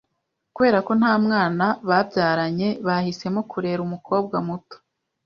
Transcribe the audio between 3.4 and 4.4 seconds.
kurera umukobwa